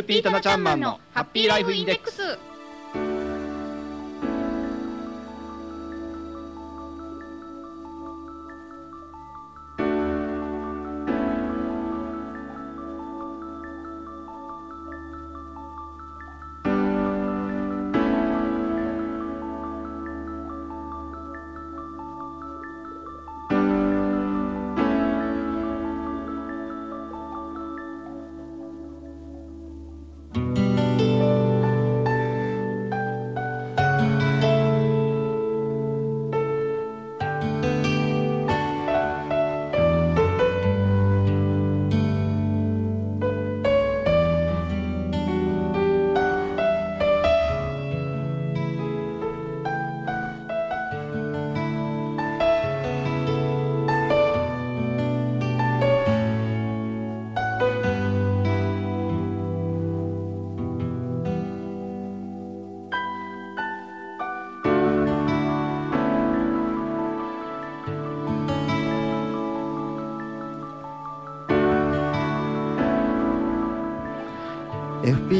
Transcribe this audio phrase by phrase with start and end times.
[0.00, 2.55] ッピータナちゃんマンのハッピーライフインデックス。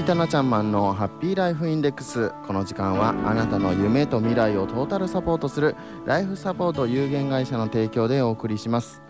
[0.07, 9.03] タナちゃんマンのハッピーライフインデックスこの時間はあなたの夢と未来をトータルサポートするライフサポート有限会社の提供でお送りします。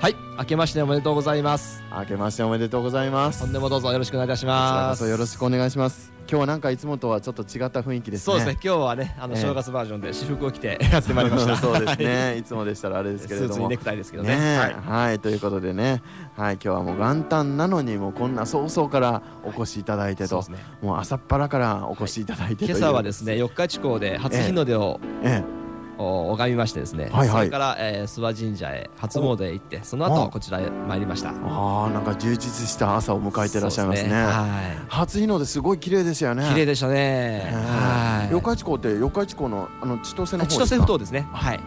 [0.00, 1.82] はい明けましておめでとうございます。
[1.92, 3.40] 明けましておめでとうございます。
[3.40, 5.08] 本年もどうぞよろしくお願いいたします。
[5.08, 8.24] よろしくお願いします今日はなんかいつもとはちょっと違った雰囲気ですね。
[8.24, 8.58] そうですね。
[8.60, 11.56] 今日はねあの正月バージョンで私服を着て やってまいりました。
[11.56, 12.38] そうですね。
[12.38, 12.42] い。
[12.42, 13.52] つもでしたらあれですけれども。
[13.52, 14.34] スーツにネクタイですけどね。
[14.34, 16.02] はい、はい、ということでね。
[16.36, 16.54] はい。
[16.54, 25.53] 今日はもう元旦なのにもうこんな早々からお越しいただいてと、はいね、もう朝っぱらからお越しいただいて、はい、今朝はですね四日地港で初日の出を、ええ
[25.98, 31.30] 拝みましてですね、はいはい、それから、えー、諏訪神社へ初詣へ行ってその後こちらへ参りました。
[31.30, 34.46] ああなんか充実した朝を迎えていらっしゃいますね、ね、は
[34.76, 36.48] い、初日の出すごい綺麗でしたよね。
[36.48, 37.50] 綺麗でしたね。
[37.52, 38.32] はい。
[38.32, 41.28] 四日市港って四日市港のあの千歳の千歳ふ頭ですね。
[41.32, 41.64] はい、ね、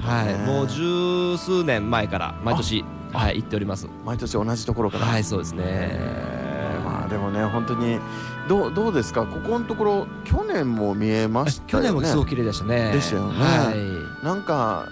[0.00, 0.34] はい。
[0.46, 3.88] もう十数年前から毎年はい行っております。
[4.04, 5.06] 毎年同じところから。
[5.06, 5.62] はいそうですね。
[5.62, 6.49] まあ
[7.10, 7.98] でもね本当に
[8.48, 9.26] どうどうですか？
[9.26, 11.88] ここのところ去年も見えましたよね。
[11.88, 12.92] 去年もすごく綺麗でしたね。
[12.92, 14.88] でしたよね、はい、なんか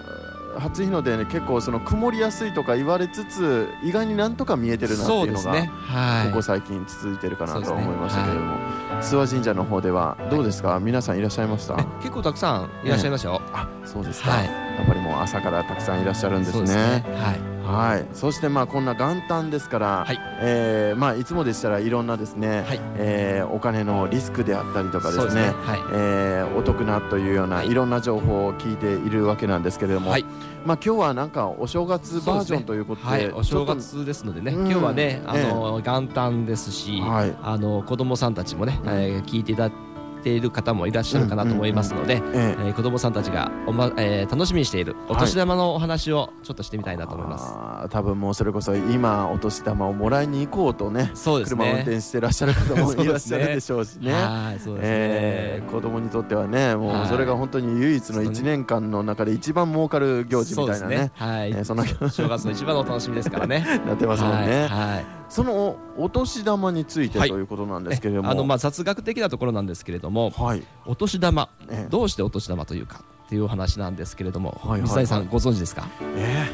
[0.57, 5.71] 初日の出ね結構その曇りやすいとか言われつつ意外になんとか見えてるなっていうのが、ね。
[5.73, 11.75] はい、ここ最近続いてるかなと思いましたけれども、ねはい、諏訪神社の方ではどうですか、皆さんいらっしゃいました？
[12.01, 14.49] 結構たくさんいらっしゃいましたよ、あそうですか、や
[14.83, 17.05] っぱりもう朝からたくさんいらっしゃるんですね。
[17.15, 20.19] はいはい、そしてまあこんな元旦ですから、はい。
[20.41, 22.79] えーまあ、いつもでしたらいろんなですね、はい。
[22.95, 25.79] えー、お金のリスクであったりとかですねすね、はい。
[25.93, 27.73] えー、お得なというようない。
[27.73, 30.25] ろんな情報を聞いているわけなんですけれども、はい。
[30.65, 39.88] まあ、今日はなんかお正月バージョンということで、ねはい、お正月ですのでね、今日はねあの、元旦ですし、はい、あの子供さんたちもね、えー、聞いていただて
[40.25, 51.57] いる方もいらっしゃるかなと思いますので、えー、子どもさんたちがお、まえー、楽しみにしているお年玉のお話をちょっとしてみたいなと思います、はい、多分もうそれこそ今お年玉をもらいに行こうとねそうですね。
[51.57, 54.11] 車を運転してらっしゃる方もいらっしゃるでしょうしね。
[54.11, 60.95] はいそうですね、えー、子供にとってはねもうそれが本当に唯一の1年間の中で一番儲かる行事みたいなね。
[60.97, 63.65] ね、はい、えー、その正月の一番のお楽しみですからね。
[63.85, 75.87] なってますもんね、はい、はいそのお年玉についてということなんですけれども、あのまあ雑学的なところなんですけれども、はい、お年玉、えどうしてお年玉というかっていうお話なんですけれども、はい水谷さんご存知ですか？
[76.17, 76.49] え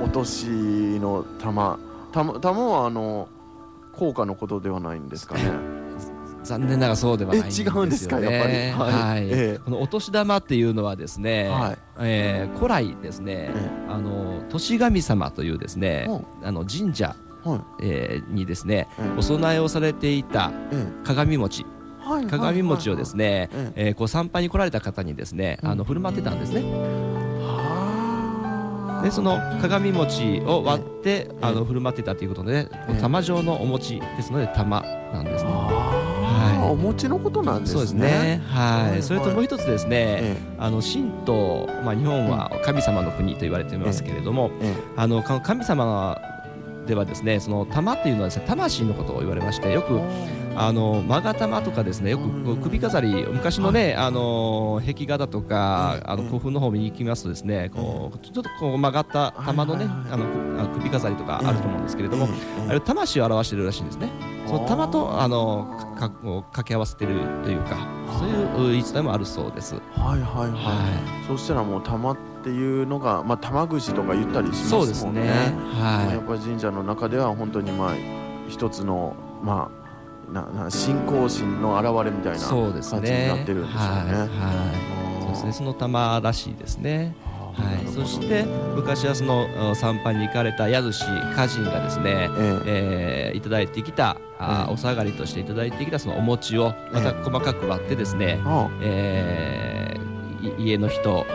[0.00, 0.46] ー、お年
[0.98, 1.78] の玉、
[2.12, 3.28] 玉玉はあの
[3.92, 5.78] 効果のことではないんですかね。
[6.44, 8.20] 残念ながらそうではないんですよ、ね、違うんですか？
[8.20, 9.28] やっぱり、はい、はい。
[9.30, 16.08] えー、このお年玉っていうのはですね、はい、えー、古来ですね、えー、あの年神様というですね、
[16.42, 17.14] あの神社
[17.44, 20.52] はい、えー、にですね、お供えをされていた
[21.04, 21.66] 鏡餅、
[22.30, 26.62] 鏡餅をですね、えー、こう参拝に来られた方にですね、あの振る舞ってたんですね。
[29.02, 32.68] でその鏡餅を割って、あの振る舞ってたということで、
[33.00, 34.80] 玉状のお餅ですので玉
[35.12, 35.50] なんですね。
[35.50, 37.74] はい、お餅のことなんですね。
[37.74, 38.42] そうですね。
[38.46, 39.02] はい。
[39.02, 44.50] それともう一つですね、あの神道、まあ日本は神様の国と言われていますけれども、
[44.96, 46.20] あの神様
[46.88, 50.00] ではですねその玉っていうのはですね魂のことを言われましてよく
[50.56, 62.26] あの勾玉とかですねよく首飾り昔のねあの壁画だとかあの古墳の方見に行きますとですねこうちょっとこう曲がった玉のねあの首飾りとかあると思うんですけれども
[62.68, 64.08] あれ魂を表しているらしいんですね。
[64.46, 67.76] その玉とあのか掛け合わせてるというか
[68.18, 69.74] そういう言い伝えもあるそうです。
[69.74, 70.50] はいはいはい。
[70.50, 70.72] は
[71.22, 75.22] い、そしたらもう玉っていうのがまあ玉串とか言ったりしますもんね。
[75.22, 75.28] ね
[75.80, 76.12] はい。
[76.14, 77.94] やっぱり神社の中では本当にまあ
[78.48, 79.70] 一つのま
[80.30, 84.30] あなな信仰心の表れみたいな感じになってるんですよね。
[85.20, 85.52] そうですね。
[85.52, 87.14] その玉らしいですね。
[87.54, 88.44] はい、そして
[88.76, 91.02] 昔はその参拝に行かれた宿主
[91.32, 98.38] 歌人がですね、えええー、いただいてきたあ、お下がりとしていただいてきたそのお餅をまた細かく割ってですね、
[98.80, 99.87] ええー
[100.58, 101.26] 家の人、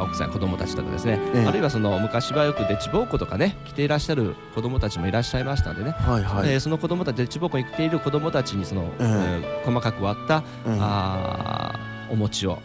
[0.00, 11.78] 奥さん子供たちとかですね、ええ、あるいはその昔はよくデッチ奉公とかね来ていらっしゃる子供たちもいらっしゃいましたんでね、はいはい、えー、その子供たちデッチ奉公に来ている子供たちにその、えー、細かく割った、えー、あ
[12.10, 12.58] お餅を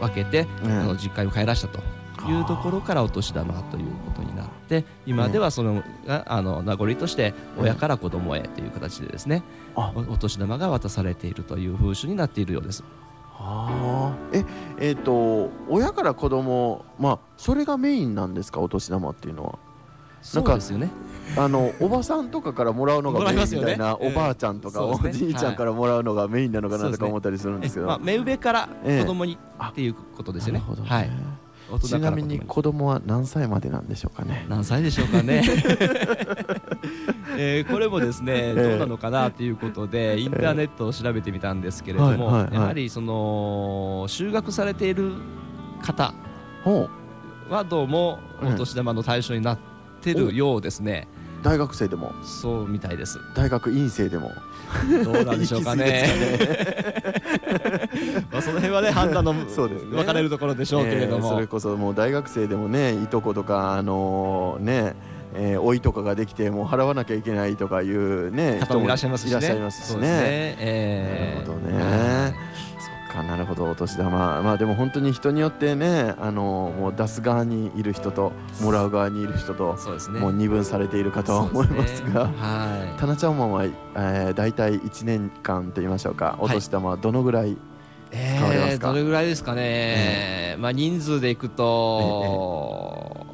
[0.00, 1.80] 分けて、うん、あの実家に帰らしたと
[2.30, 9.42] いうところからお年玉ということになって今ではそのあの名残として親から子供へという形でですね
[9.74, 12.84] お年玉が渡されているという風習になっているようです。
[13.38, 14.44] あえ
[14.78, 18.60] えーと、親から子供まあそれがメインなんですか？
[18.60, 19.58] お年玉っていうのは。
[20.34, 20.90] なんかですよね。
[21.36, 30.60] あのおばさんとかからもらうのがメインみたいな、ね、おばあちゃんとか、おじいちゃんからもらうのがメインなのかなとか思ったりするんですけど、ね、まあ、目上から子供に、っていうことですよね。
[30.60, 30.66] ね。
[30.86, 31.10] はい
[31.78, 34.46] ちなみに子供は何歳までなんでしょうかね。
[34.48, 35.42] 何歳でしょうかね。
[37.36, 45.12] えー、これもですねどうなのかなということでインターネットを調べてみたんですけれども、やはりその就学されている
[45.82, 46.14] 方
[47.48, 49.58] はどうもお年玉の対象になっ
[50.00, 51.08] てるようですね。
[51.42, 52.12] 大学生でも？
[52.22, 53.18] そうみたいです。
[53.34, 54.32] 大学院生でも？
[55.04, 56.08] どうなんでしょうかね
[58.30, 64.94] まあその辺はね判断の そうです、ね、分かれるところでしょうけれども、えー、それこそもう大学生でもねいとことかあのー、ね
[65.36, 69.30] えー、老いとかができてもう払わなきゃいけないとかいうね人もいらっしゃいますしね。
[69.30, 70.00] いらっしゃいますしね。
[70.00, 70.08] ね。
[70.60, 72.54] えー、なるほどね。
[73.14, 74.42] かなるほどお年玉。
[74.42, 86.36] まあでも本当に人によってねあのもう出す側にいる人ともらう側にいる人とそうです、ね、もう二分されているかとは思いますが、ね、はい、タナちゃんマンは、えー、大体1年間と言いましょうか。
[86.40, 87.73] お年玉はどのぐらい使われますか、
[88.14, 93.26] えー、どれぐらいですかね、えー、まあ人数でいくと、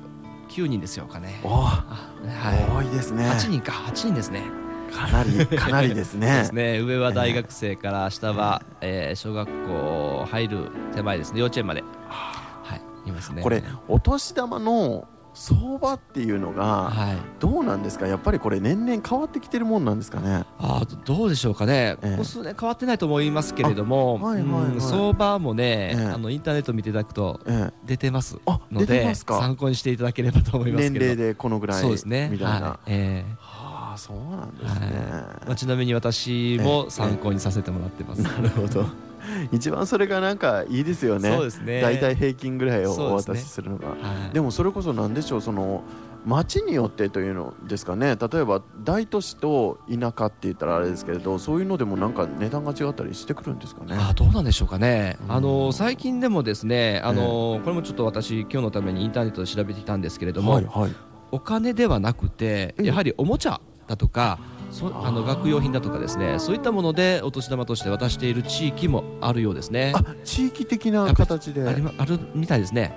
[0.49, 1.41] えー、9人ですよかね。
[1.45, 3.25] はい、多いですね。
[3.29, 3.73] 8人か。
[3.73, 4.43] 8人ですね。
[4.91, 6.27] かなりかなりですね。
[6.41, 6.81] ですね。
[6.81, 11.41] 上は大学生から下は、えー、小学校入る手前ですね。
[11.41, 11.85] 幼稚園まで。
[12.09, 13.09] はい。
[13.09, 13.43] いますね。
[13.43, 16.93] これお年玉の相場っていうのが
[17.39, 20.45] どうなんですか、やっぱりこれ年々変わってきてるもんなんですかね？
[20.59, 27.41] あどうでしょうかね、ここ数年変わってないと思いますけれども、はいはいはい、相場もね、えー、あのインターネット見ていただくと
[27.87, 28.39] 出てます
[28.71, 32.29] ので、参考にしていただければと思います年齢でこのぐらいそうですね。
[32.31, 38.87] みたいな、はい、えーそうなんですね、はい、まあ、ちなみに私も参考にさせてもらってます、なるほど
[39.53, 41.35] 一番それがなんかいいですよね。
[41.35, 41.81] そうですね。
[41.81, 43.89] 大体平均ぐらいをお渡しするのが。
[43.89, 44.03] で、ね。
[44.03, 45.83] はい、でもそれこそなんでしょうその
[46.27, 48.17] 町によってというのですかね。
[48.17, 53.97] 例えば大都市と田舎って言ったらあれですけれどそういうのでもなんか値段が違ったりしてくるんですかね。
[53.99, 60.95] あどうなんでしょうかね、うん、あの最近でもですねあの、これもちょっと私今日のためにインターネットで調べてきたんですけれども、はいはい、
[61.33, 64.39] お金ではなくてやはりおもちゃだとか
[64.71, 69.93] そあの学用品だとかですねそういったものでお年玉として渡している地域もあるようですね。
[70.25, 71.69] 地域的な形で。
[71.69, 72.93] ありあるみたいですね、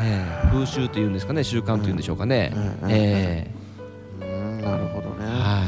[0.00, 2.52] えー、風習というんですかね習慣というんでしょうかね、
[2.88, 5.64] えー、なるほどね、は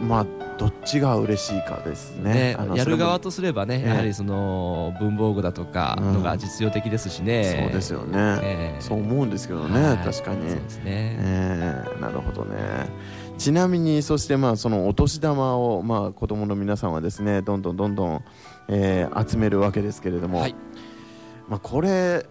[0.00, 10.50] い、まあどっちが嬉しいかですね、ね、やる側とすればね、やはりその文房具だとかのが実用的ですしね、うん、そうですよね、えー、そう思うんですけどね、はい、確かに。
[10.50, 10.84] そうですね、
[11.18, 12.88] えー、なるほどね。
[13.38, 18.24] ちなみにそしてまあそのお年玉をまあ子供の皆さんはですねどんどんどんどん、
[18.68, 20.54] えー、集めるわけですけれども、はい、
[21.48, 22.24] まあこれ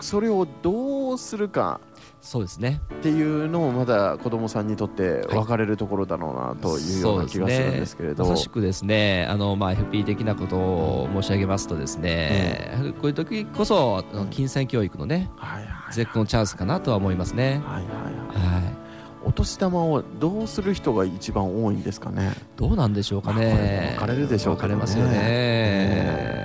[0.00, 1.80] それをどうするか
[2.28, 2.82] そうですね。
[2.92, 9.26] っていうのもまだ子供さんにとって分かれるところだろうなというような気がするんですけれど、ね、まさしくですね。
[9.30, 17.62] あの、まあ、FP 的なことを申し上げますとですね、うん、こういう時こそ金銭教育のね、うん、絶好のチャンスかなとは思いますね。
[17.64, 18.78] はいはいはい、はい
[19.24, 22.32] お年玉をどうする人が一番多いんですかね。
[22.56, 23.94] どうなんでしょうかね。
[23.96, 26.37] 分かれるでしょうか、ね、分かれますよね、えー、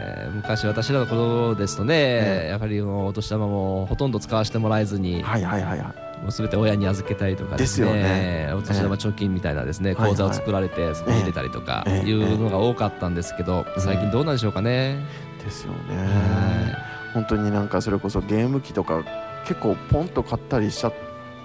[0.44, 6.22] 昔私らの頃ですとね、えー、やはりお年玉もほとんど使わせてもらえずに、はいはいはいはい。
[6.22, 8.52] もうすべて親に預けたりとかですね。
[8.54, 15.06] お年玉貯金みたいなですね、口座を作られてそこに入れたりとかいうのが多かったんですけど、最近どうなんでしょうかね。
[15.42, 16.78] ですよね。
[17.14, 19.04] 本当になんかそれこそゲーム機とか
[19.48, 20.94] 結構ポンと買ったりしちゃっ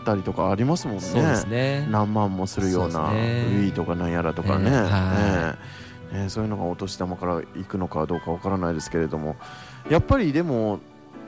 [0.04, 1.02] たりとかありますもんね。
[1.02, 1.86] そうですね。
[1.88, 4.70] 何万もするような Wii とかなんやらとかね。
[4.70, 9.36] えーはいえー、そういうのがお年玉からいくのかどうかわからないですけれども
[9.90, 10.80] やっぱりでも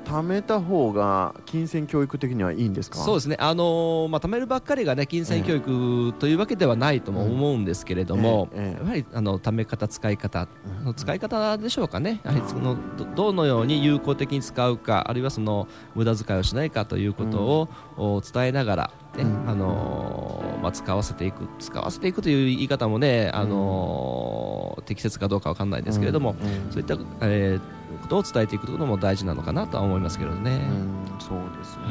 [0.04, 2.99] 貯めた方が金銭教育的にはいいんですか？
[2.99, 10.49] そうですね、あのー、まあ、貯めるばっかりが、ね、金銭教育というわけではないとも思うんですけれども、ええやはりあの貯め方、使い方、
[10.85, 12.76] うん、使い方でしょうかね、やはりその
[13.14, 26.35] どのように有効的に使うか、あるいはその無駄遣いをしないかということを、伝えながら、ね、あのー、まあ、使わせていく使わせていくという言い方もね、あのー、適切かどうかわかんないですけれども、
[26.71, 27.61] そういった、えー、
[27.99, 30.70] ことを伝えていくことも大事なのかなとは思いますけどね。
[31.18, 31.82] そうですね、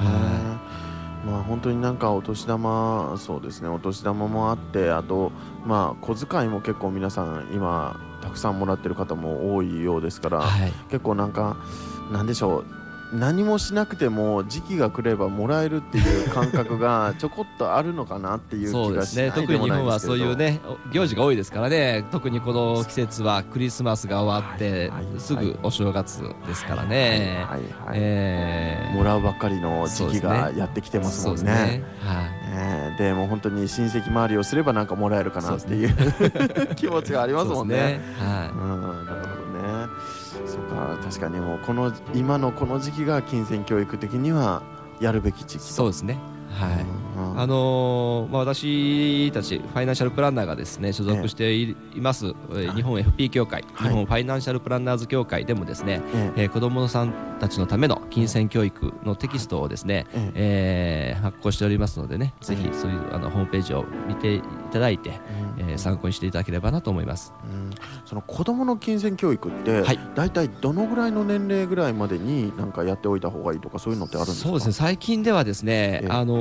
[1.26, 5.32] まあ、本当になんかお年玉そうですねお年玉もあってあと、
[5.66, 11.58] まあ、小遣いも結構皆さん今たくさんもらってる方も多いようですから、はい、結構なんか
[12.12, 12.79] なんでしょう
[13.14, 20.60] 何もしなくても時期が来ればもらえるっていう感覚がちょこっとあるのかなっていう気がしないね、特に日本はそういうね
[20.94, 22.06] 行事が多いですからね。
[22.12, 27.46] 特にこの季節はクリスマスが終わって、すぐお正月ですからね、
[28.94, 31.44] もらうばっかりの時期がやってきてますもんね。
[31.44, 31.84] ね。
[32.02, 32.40] はい。
[33.14, 38.02] も本当に親戚周りをすればなんかもらえるかなっていう、ね、 気持ちがありますもんね。
[40.80, 44.62] あ、確かにもうこの今のこの時期が金銭教育的には
[45.00, 46.18] やるべき時期そうですね。
[46.52, 46.86] はい、
[47.38, 56.46] あのー、まあ、私たちファイナンシャルプランナーがですね所属しています、ええ、日本 FP 協会、はい、日本ファイナンシャルプランナーズ協会でもですね、ええ。
[56.46, 61.20] ー、子どもさんたちのための金銭教育のテキストをですね、ええ。
[61.20, 64.42] ー、発行しておりますのでね、ぜひそういうあのホームページを見てい
[64.72, 65.20] ただいて、
[65.58, 67.72] えー、参考にしていただければなと思います、うん、
[68.06, 74.50] その子どもの金銭教育って、はい、大体どのぐらいの年齢ぐらいまでになんかやっておいた方がいいとかそういうのってあるんですか？
[74.50, 74.74] そうですね。
[74.74, 76.39] 最近ではですね、あの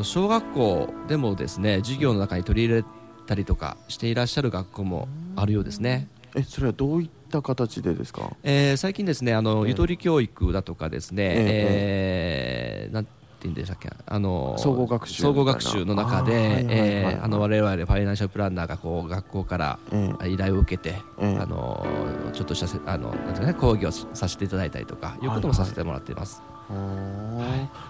[0.00, 2.84] ー、小学校でもですね授業の中に取り入れ
[3.26, 6.08] たりとかしていらっしゃる学校もあるようですね。
[6.34, 13.90] えそれはどういった形でですか、えー、最近ですねあの、ゆとり教育だとかですね、えー、えー、なんていうんでしたっけ？
[14.04, 19.78] あの総合学習総合学習の中でえあの我々ファイナンシャルプランナーがこう学校から
[20.26, 21.86] 依頼を受けて、あの
[22.32, 26.42] ちょっとしたあのなんていうね講義をさせていただいたりとかいうこともさせてもらっています。
[26.42, 26.57] はい、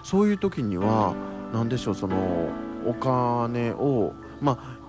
[0.03, 1.13] そういう時には
[1.53, 2.49] 何でしょうその
[2.85, 4.79] お金をまあ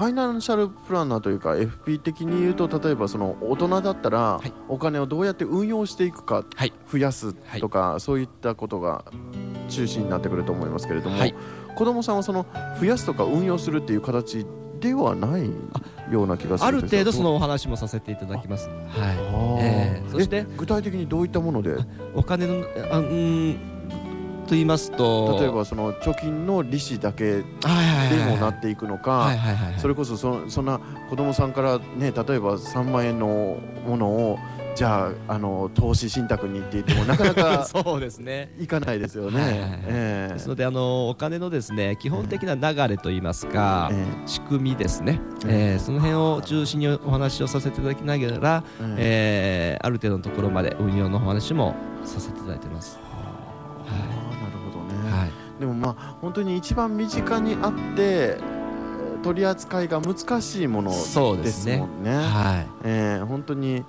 [0.00, 6.42] ファイナンシャルプランナーというか FP 的に言うと例えばその大人だったらお金をどうやって運用していくか、
[6.90, 9.04] 増やすとか、そういったことが
[9.68, 11.34] 中心になってくると思いますけれども、はい、
[11.76, 12.46] 子どもさんはその
[12.80, 14.46] 増やすとか運用するっていう形
[14.80, 15.50] ではない
[16.10, 18.68] ような気がするある程度そのお話もさせていただきます。
[18.68, 19.60] はい。
[19.62, 21.76] えー、そして具体的にどういったもので？
[22.14, 23.58] お金のあうん
[24.50, 27.44] と言いますと例えばその貯金の利子だけで
[28.28, 29.32] もなっていくのか
[29.78, 34.38] それこそそそんな子供さんからね例えば3万円のものを
[34.80, 38.54] じゃああの投資信託にって言ってもなかなか そうですね。
[38.58, 40.30] いかないですよね。
[40.32, 48.64] ですのであのお金のですね基本的な流れといいますか、えー、仕組みですね、えー、その辺を中心にお話をさせていただきながら、
[48.96, 51.74] えー、ある程度のところまで運用のお話も
[52.06, 52.98] させていただいてます。
[53.84, 58.38] はい、なるほどね、はい、でもまあ本当に一番身近にあって
[59.22, 62.10] 取り扱いが難しいものですもんね。
[62.10, 62.16] ね。
[62.16, 62.66] はい。
[62.84, 63.84] えー、本当に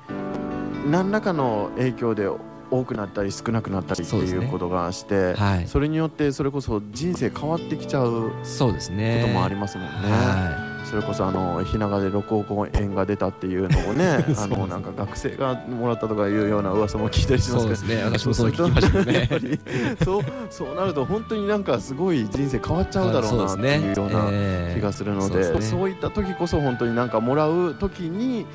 [0.85, 2.27] 何らかの影響で
[2.71, 9.21] 多くなったり少なくなったりっていうことがして、ねはい、それによってそれこそ人生変わってきちゃうそうですね。
[9.23, 9.91] こともありますもんね。
[9.93, 18.03] はい、それこそあの日永で六億円が出たっていうのをね あのなんか学生がもらったとかいうような噂も聞いたりしますけどそうですね。
[18.05, 19.57] 私もそう聞きましたね。
[20.05, 25.61] そうそうなると本当になんかすごい人生変わっちゃうだろうなっていうような気がするのでそう、ね。
[25.61, 28.45] そういった時こそ本当になんかもらう時に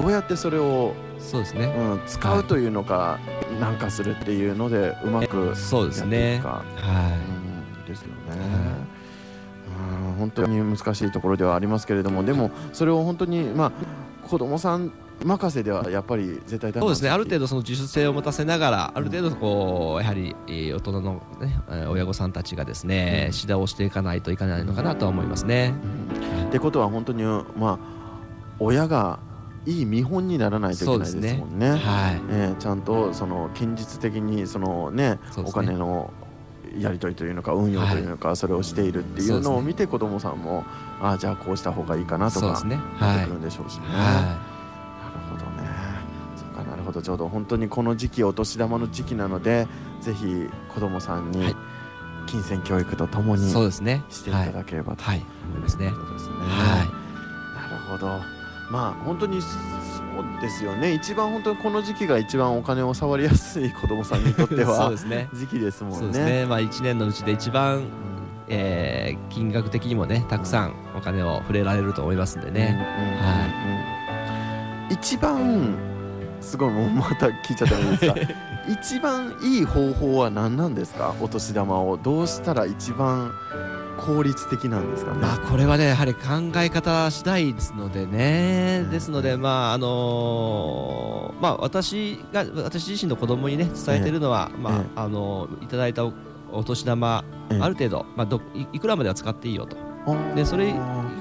[0.00, 3.18] どうやってそれをそうですね、うん、使うというのか、
[3.60, 6.40] なんかするっていうのでうまくそうですね。
[6.44, 8.12] はい、うん、ですよね、
[10.06, 13.72] うん、本当に難しいところではありますけれどもでもそれを本当にま
[14.22, 14.92] あ子供さん
[15.24, 17.10] 任せではやっぱり絶対そうですね。
[17.10, 25.74] ある程度その自主性を持たせながらある程度こうやはり大人の、ね、親御さんたちがですね、指導をしていかないといけないのかなとは思いますね。
[26.46, 27.78] ってことは本当にまあ
[28.60, 29.18] 親が
[29.68, 31.72] いい見本にならないといけないですもんね。
[31.72, 31.76] ね。
[31.76, 36.10] はい、えー、ちゃんとその堅実的にそのね、ね、お金の
[36.78, 40.64] やり取りというのか運用というのか、それをしているっていうのを見て子どもさんも
[41.02, 42.66] ああじゃあこうした方がいいかなとかなって
[43.26, 43.88] くるんでしょうしね。
[43.88, 44.38] なる
[45.30, 45.68] ほどね。
[46.34, 47.02] そうかなるほど。
[47.02, 49.68] ちょうど本当にこの時期お年玉の時期なので
[50.00, 51.54] ぜひ子どもさんに
[52.26, 55.22] 金銭教育とともにしていただければと思い。
[55.60, 55.88] ますね。
[55.88, 58.37] はい、なるほど
[58.70, 60.92] まあ本当にそうですよね。
[60.92, 66.24] 一番本当にこの時期が一番お金を触りやすい子どもさんにとっては そうです、ね、時期ですもんね。
[66.24, 66.46] ね。
[66.46, 67.84] まあ、1年のうちで一番、うん、
[68.48, 72.78] えー、金額的にもねたくさんお金を触れられると思いますんでね。
[74.90, 75.76] 一番
[76.40, 78.14] すごいもうまた聞いちゃったんですか。
[78.68, 81.14] 一番いい方法は何なんですか？
[81.20, 81.96] お年玉を。
[81.96, 83.32] どうしたら一番
[83.98, 86.20] 効率的なんですかね、まあ、これはねやはり考
[86.56, 97.24] え方次第ですのでね、ですので、まああのー、まあ、私が私自身の子供にね伝えているのは、まああのー、いただいたお年玉、
[97.60, 98.40] ある程度、まあ、ど
[98.72, 99.76] いくらまでは使っていいよと。
[100.34, 100.72] でそれ以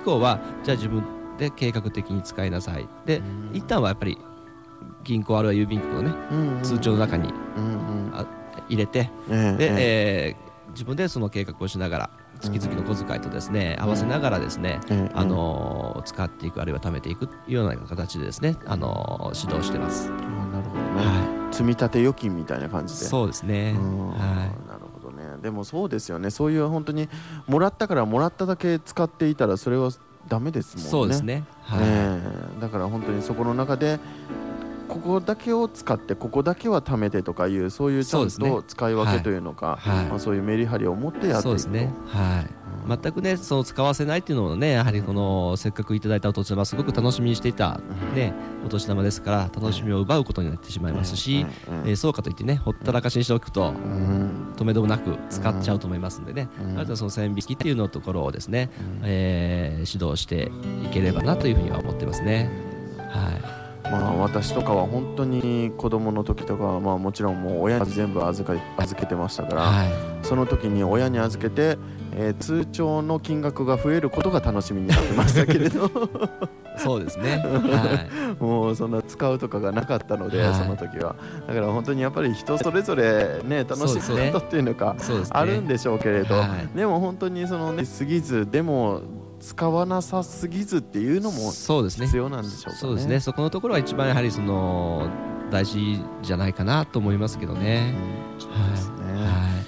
[0.05, 1.03] 降はじゃあ自分
[1.37, 2.87] で計画的に使いなさい。
[3.05, 3.21] で
[3.53, 4.17] 一旦はやっぱり
[5.03, 7.33] 銀行あるいは郵便局のね、通帳の中に、
[8.69, 14.79] 入れて、で、えー、自分でその計画をしながら月々の小遣いとですね、合わせながらですね、
[15.13, 20.09] あの使っていくあるいは貯めていくような形でですね、あの指導してます。
[20.09, 23.05] なるほどね、はい、積み立て預金みたいな感じで。
[23.05, 23.73] そうですね。
[23.73, 24.69] はい。
[24.69, 25.37] なるほどね。
[25.41, 26.29] でもそうですよね。
[26.29, 27.09] そういう本当に
[27.47, 29.91] もらったからもらっただけ使っていたらそれは
[30.27, 30.89] ダメですもんね。
[30.89, 31.43] そうですね。
[31.63, 33.99] はい、えー、だから本当にそこの中で
[34.97, 39.99] ここだけを使ってここだけは貯めてとかいうそういうちゃんと使い分けというのかそう、ね。
[39.99, 41.69] はい、まあ、そういうメリハリを持ってやっていくと。
[41.69, 42.53] ねはい
[42.89, 43.37] うん、全くね。
[43.37, 47.79] その使わせないっていうのもねやはりこのせっかくいただいたお年玉すごく楽しみにしていた、
[48.15, 48.33] ね、
[48.65, 51.45] お年玉ですから楽しみを奪うことになってしまいますし、
[51.85, 53.73] えー、そうかといってねほったらかしにしておくと、
[54.55, 58.69] 止めどもなく使っちゃうと思いますんでね、あとはその線引きっていうのところをですね、
[59.03, 60.51] えー、指導して
[60.85, 62.66] いければなというふうには思ってますね。
[63.91, 69.91] はいまあ、私とかは本当に子供の時とかは、まあ、もちろんもう親に全部預か預けてましたから、はい、
[70.23, 71.77] その時に親に預けて、
[72.13, 75.89] えー、通帳の金額が増えることが楽しみになってましたけれど。
[76.77, 81.15] そうですね、はい、 もうそんな使うとかがなかったので、はい、その時は。
[81.47, 84.95] だから本当にやっぱり人それぞれね楽しみ方っていうのか
[85.31, 89.01] あるんでしょうけれど、ね、でも本当にそのね過ぎずでも
[89.47, 93.19] 使わなさすぎずっていうのも必要なんでしょうか、ね、そうですね。
[93.21, 95.09] そこのところは一番やはりその
[95.49, 97.95] 大事じゃないかなと思いますけどね。
[98.35, 99.63] うん、そうですね、は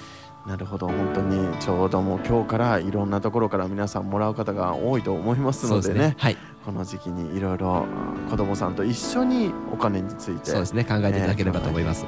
[0.46, 0.50] い。
[0.50, 0.88] なるほど。
[0.88, 7.86] 本当にちょうどもう今日からいろんなところから皆さんもらう方が多いと思いますのでね、ね、はい、この時期にいろいろ
[8.30, 10.52] 子どもさんと一緒にお金について。
[10.52, 10.84] そうですね。
[10.84, 12.06] 考えていただければと思います。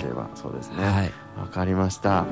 [0.00, 0.84] えー、はい、そうですね。
[0.84, 2.26] はい、わかりました。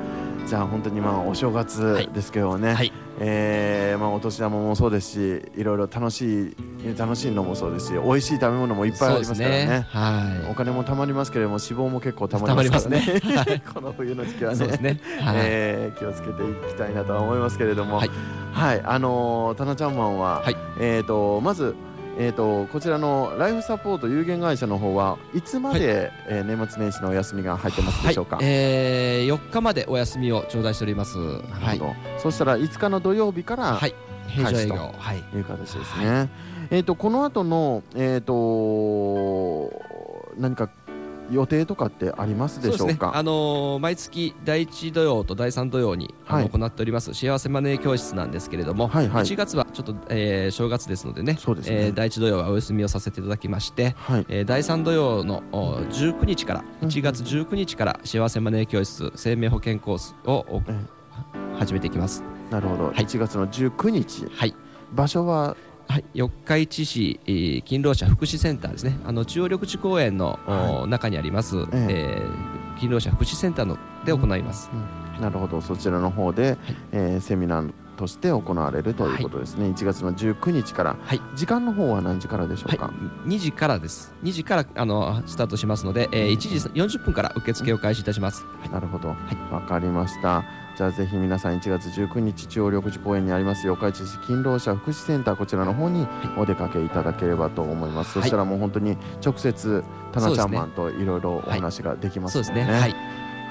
[0.45, 6.55] じゃあ本当にまあお正月ですけどね、はい、えー、まあお年玉もそうですし、いろいろ楽しい
[6.97, 9.67] 楽しいのもそうですし、美味しい食べ物もいっぱいありますからね。
[9.67, 9.87] ね。
[9.89, 10.51] はい。
[10.51, 12.99] お金も貯まりますけれども脂肪も結構貯まりますね。
[12.99, 14.99] ね この冬の時期はね、ね。
[15.21, 18.09] はい、えー、気をつけていきたいなとは思いますけれども、はい、
[18.51, 21.75] はい、あのー、タナちゃんマンは、はい、えっ、ー、とまず
[22.17, 31.17] えーと、こちらのライフサポート有限会社の方はいつまで、はい、えー、年末年始のお休みが入ってますでしょうか、はい、えー、4日までお休みを頂戴しております。
[31.17, 33.79] なるほど、はい、そしたら5日の土曜日から
[34.27, 34.93] 平常営業。
[34.97, 36.29] はい、いう形ですね、はい、
[36.69, 39.73] えーと、この後のえっ、ー、と
[40.37, 40.69] 何か
[41.33, 47.13] 予定とかってありますでしょうか、ね、あのー、毎月第1土曜と第3土曜に、はい、行っております。
[47.13, 60.45] 幸せマネー教室なんですけれども、はいはい、1月はちょっと、えー、正月ですのでねそうですね、えー、第1土曜はお休みをさせていただきまして、はい、えー、第3土曜の19日から1月19日から幸せマネー教室生命保険コースを、
[61.57, 62.23] 始めていきます。
[62.49, 64.55] なるほど、はい、1月の19日、はい、
[64.91, 65.55] 場所は
[65.87, 68.97] はい、四日市市、えー、勤労者福祉センターですね。
[69.05, 72.21] あの中央緑地公園の、はい、中にあります、ええ。
[72.21, 75.15] ー、勤労者福祉センターので行います、うん。
[75.15, 75.61] うん、なるほど。
[75.61, 76.57] そちらの方で、はい、
[76.91, 82.93] えー、セミナーとして行われるということですね、はい、1月の19日から、はい、時間の方は何時からでしょうか、は
[83.25, 84.13] い、2時からです。
[84.23, 89.09] 2時からあのスタートしますので、えー、1時40分から受付を開始いたします、はい、なるほど。
[89.09, 89.15] わ、
[89.51, 90.43] はい、かりました
[90.75, 102.95] じゃあぜひ皆さん1月19日中央緑地公園にあります四日市市勤労者福祉センターこちらの方にお出かけいただければと思います、はい、そしたらもう本当に直接タナちゃんマンといろいろお話ができますのでね、はい、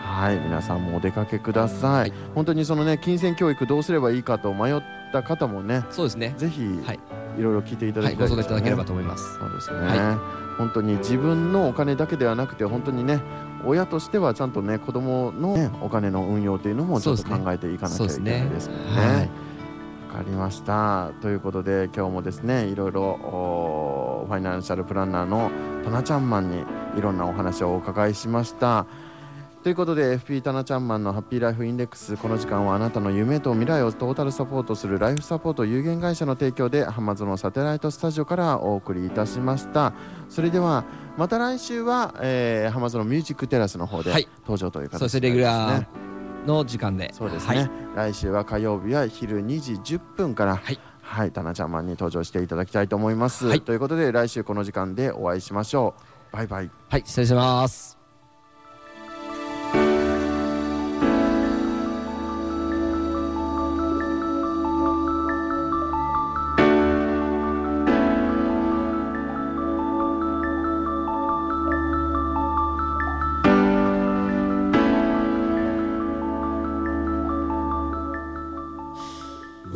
[0.02, 4.82] はい、皆さんもお出かけください、はい、本当にそのね金銭教育どうすればいいかと迷っ
[5.12, 6.34] た方もねそうですね。
[6.36, 6.98] ぜひ、はい、
[7.38, 9.38] いろいろ聞いていただきたい、ね、ご相談いただければと思います。
[9.38, 9.78] そうですね、
[10.58, 13.20] 本当に自分のお金だけではなくて本当にね
[13.64, 18.90] 親としてはちゃんとね子供の、ね、お金の運用というのもちょっと考えていかなきゃいけないですもんね。
[18.96, 19.30] わ、ね、
[20.12, 25.50] かりましたということで今日もですねいろいろファイナンシャルプランナーの
[25.84, 26.64] タナちゃんマンに
[26.96, 28.86] いろんなお話をお伺いしました。
[29.62, 39.92] ということで FP タナちゃんマンのハッピーライフインデックスこの時間はあなたの夢と未来をトータルサポートするライフサポート有限会社の提供で浜園サテライトスタジオからお送りいたしました。
[40.28, 40.84] それでは
[41.16, 45.86] また来週は、えー、浜園ミュージックテラスの方で登場という形で、ね、そしてレギュラー
[46.44, 47.12] の時間で。
[47.12, 47.70] そうですね、はい、
[48.12, 50.80] 来週は火曜日は昼2時10分からはい。
[51.02, 55.94] はい、タナちゃんマンに登場していただきたいと思います、はい、ということで来週この時間でお会いしましょ
[56.32, 56.36] う。
[56.36, 56.70] バイバイ。
[56.88, 58.01] はい失礼します